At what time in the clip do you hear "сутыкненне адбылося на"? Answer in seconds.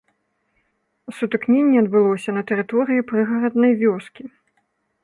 1.17-2.43